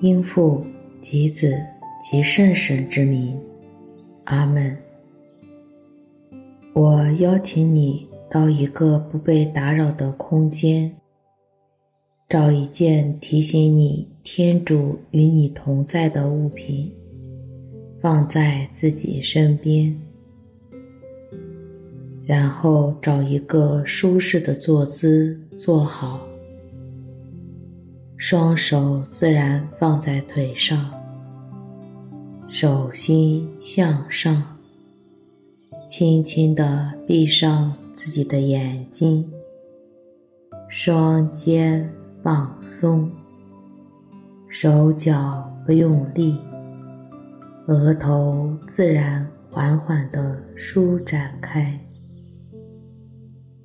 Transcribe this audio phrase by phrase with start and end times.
[0.00, 0.64] 因父
[1.00, 1.52] 及子
[2.02, 3.36] 及圣神之名，
[4.24, 4.76] 阿门。
[6.72, 10.94] 我邀请你到一个不被打扰的空间，
[12.28, 16.92] 找一件提醒你天主与你同在的物品，
[18.00, 19.98] 放在自己身边。
[22.24, 26.27] 然后找一个舒适的坐姿坐好，
[28.20, 30.92] 双手自然放在腿上，
[32.48, 34.58] 手心向上，
[35.88, 39.30] 轻轻地闭上自己的眼睛，
[40.68, 41.88] 双肩
[42.20, 43.08] 放松，
[44.48, 46.36] 手脚不用力，
[47.68, 51.78] 额头自然缓缓地舒展开。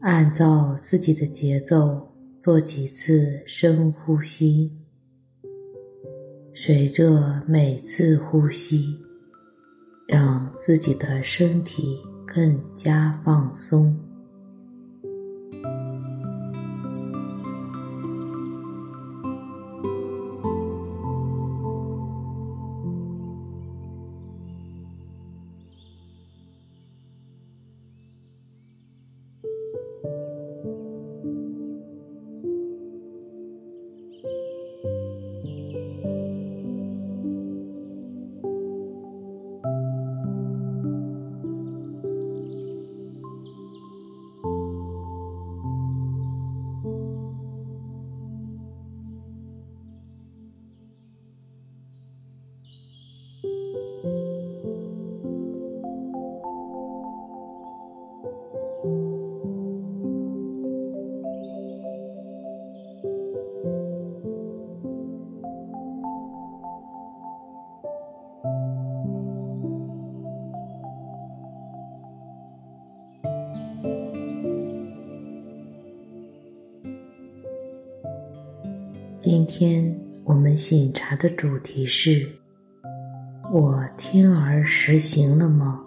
[0.00, 2.09] 按照自己的节奏
[2.40, 4.72] 做几次深呼吸，
[6.54, 8.98] 随着每次呼吸，
[10.08, 13.94] 让自己的身体更加放松。
[79.32, 82.28] 今天我们醒茶的主题是：
[83.52, 85.80] 我听而实行了吗？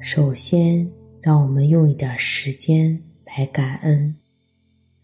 [0.00, 0.90] 首先，
[1.20, 4.12] 让我们用一点时间来感恩，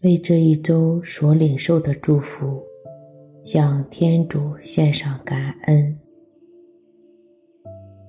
[0.03, 2.61] 为这一周所领受的祝福，
[3.45, 5.97] 向天主献上感恩。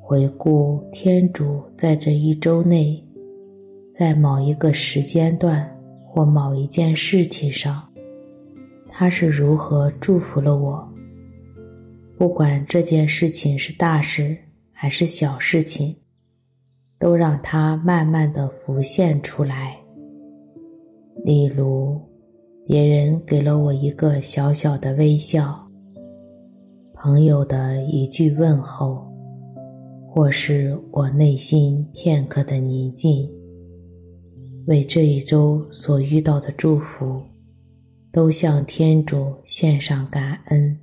[0.00, 3.00] 回顾天主在这一周内，
[3.94, 5.69] 在某一个时间段。
[6.15, 7.89] 或某一件事情上，
[8.91, 10.87] 他是如何祝福了我？
[12.19, 14.37] 不管这件事情是大事
[14.73, 15.97] 还是小事情，
[16.99, 19.75] 都让它慢慢的浮现出来。
[21.25, 21.99] 例如，
[22.67, 25.67] 别人给了我一个小小的微笑，
[26.93, 29.11] 朋友的一句问候，
[30.06, 33.31] 或是我内心片刻的宁静。
[34.67, 37.23] 为这一周所遇到的祝福，
[38.12, 40.81] 都向天主献上感恩。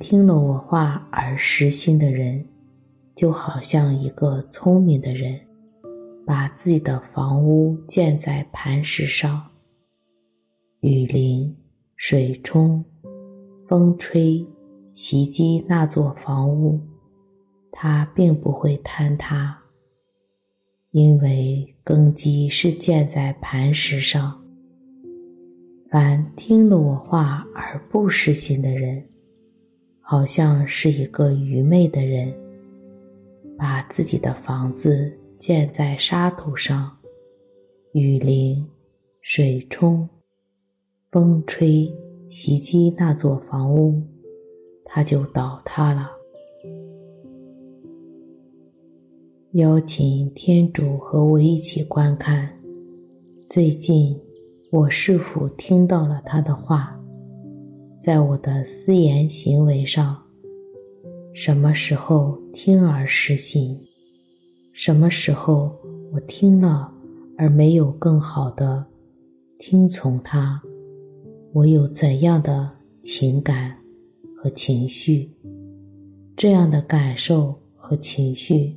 [0.00, 2.42] 听了我话而实心的人，
[3.14, 5.38] 就好像一个聪明的人，
[6.26, 9.46] 把自己的房屋建在磐石上。
[10.80, 11.54] 雨淋、
[11.96, 12.82] 水冲、
[13.68, 14.44] 风吹，
[14.94, 16.80] 袭击那座房屋，
[17.70, 19.58] 它并不会坍塌，
[20.92, 24.42] 因为根基是建在磐石上。
[25.90, 29.06] 凡听了我话而不实行的人，
[30.10, 32.34] 好像是一个愚昧的人，
[33.56, 36.98] 把自己的房子建在沙土上，
[37.92, 38.66] 雨淋、
[39.20, 40.08] 水冲、
[41.12, 41.88] 风吹，
[42.28, 44.02] 袭击那座房屋，
[44.84, 46.10] 它就倒塌了。
[49.52, 52.58] 邀请天主和我一起观看，
[53.48, 54.20] 最近
[54.72, 56.99] 我是否听到了他的话，
[58.00, 60.16] 在我的思言行为上，
[61.34, 63.78] 什么时候听而实行？
[64.72, 65.78] 什么时候
[66.10, 66.90] 我听了
[67.36, 68.86] 而没有更好的
[69.58, 70.62] 听从他？
[71.52, 72.70] 我有怎样的
[73.02, 73.76] 情感
[74.34, 75.30] 和情绪？
[76.38, 78.74] 这样的感受和情绪。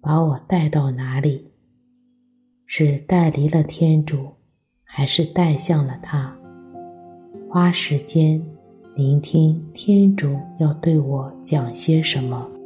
[0.00, 1.52] 把我带到哪里？
[2.66, 4.26] 是带离了天主，
[4.82, 6.36] 还是带向了他？
[7.52, 8.40] 花时间
[8.94, 12.59] 聆听天主要对我讲些什么。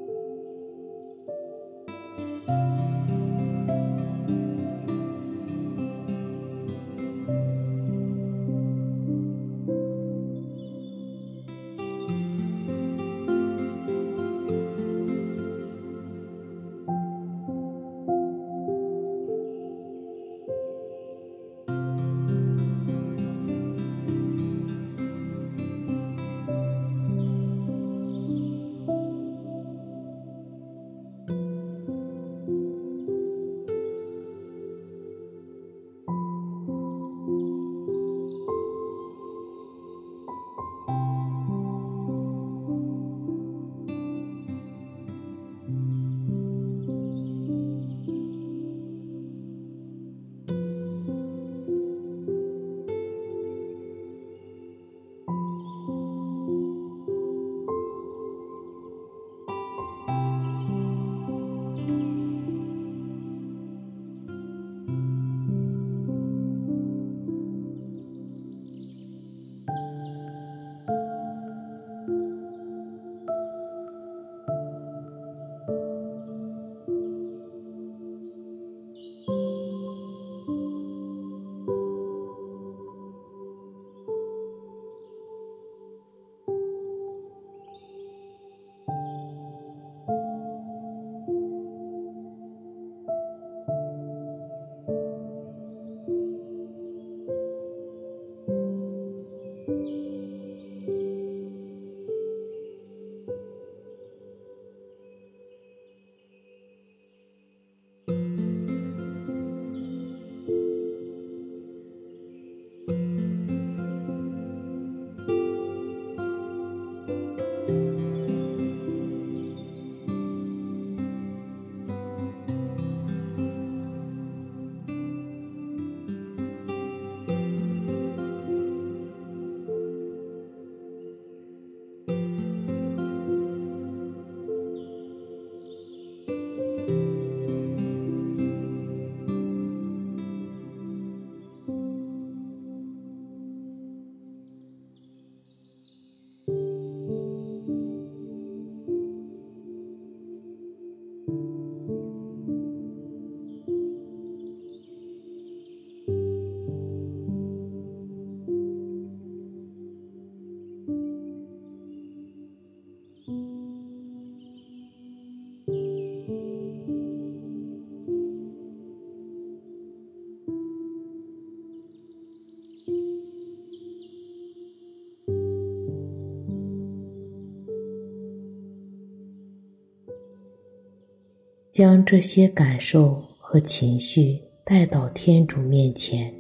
[181.75, 186.33] 将这些感受和情绪带到天主面前，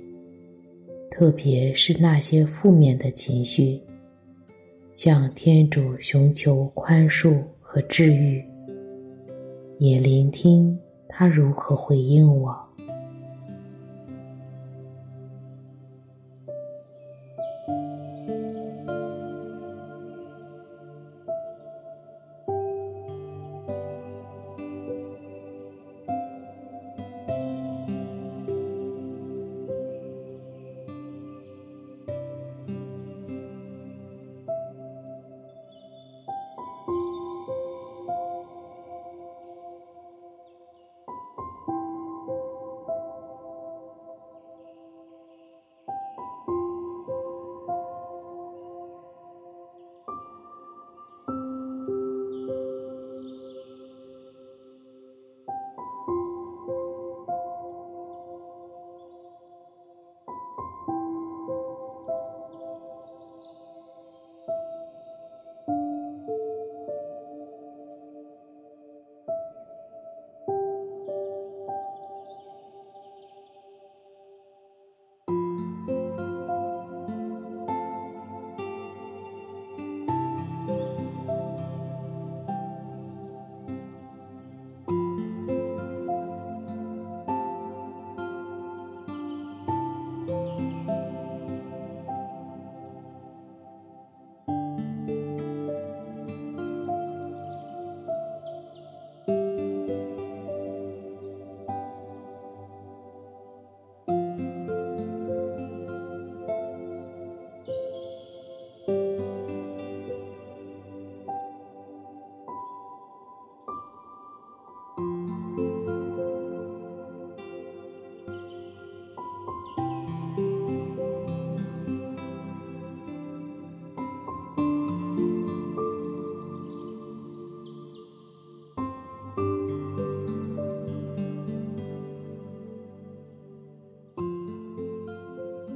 [1.10, 3.82] 特别是那些负面的情绪，
[4.94, 8.44] 向天主寻求宽恕和治愈，
[9.80, 12.56] 也聆听他如何回应我。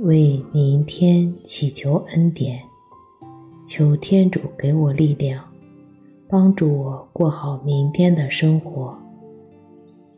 [0.09, 2.63] 为明天祈求恩典，
[3.67, 5.45] 求天主给我力量，
[6.27, 8.97] 帮助我过好明天的生活，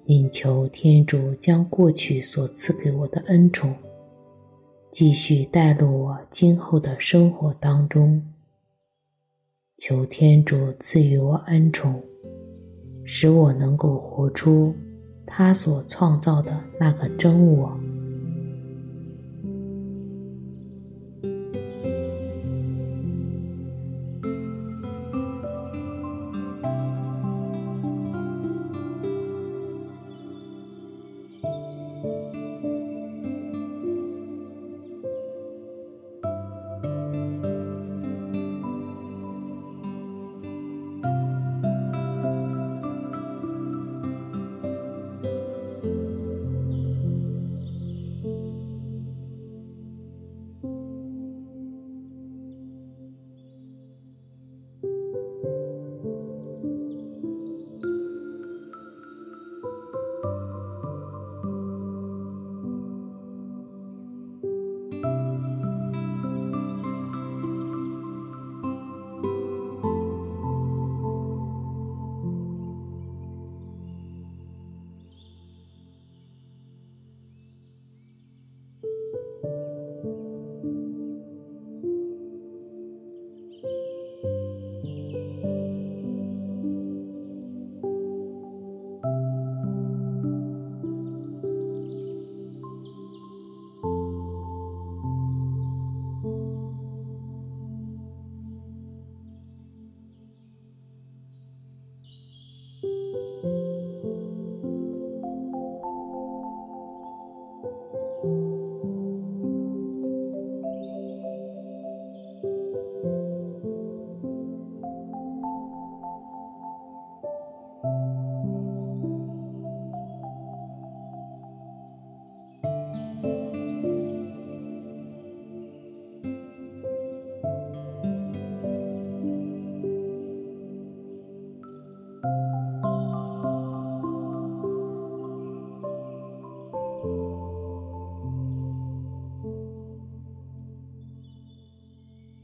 [0.04, 3.74] 并求天主将过去所赐给我的恩宠，
[4.92, 8.22] 继续带入我今后的生活当中。
[9.76, 12.00] 求天主赐予我恩宠，
[13.02, 14.72] 使我能够活出
[15.26, 17.79] 他所创造的那个真我。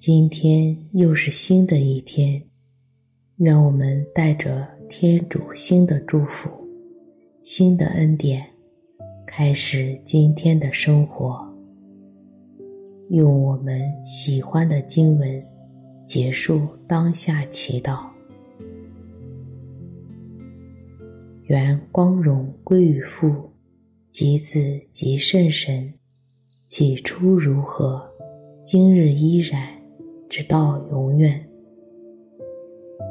[0.09, 2.41] 今天又是新的一天，
[3.37, 6.49] 让我们带着天主新的祝福、
[7.43, 8.47] 新的恩典，
[9.27, 11.53] 开始今天的生活。
[13.11, 15.45] 用我们喜欢的经文
[16.05, 17.99] 结束当下祈祷。
[21.47, 23.51] 愿光荣归于父、
[24.09, 25.95] 及子、及圣神，
[26.69, 28.09] 起初如何，
[28.65, 29.75] 今日依然。
[30.37, 31.49] 直到永远，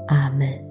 [0.06, 0.65] 阿门。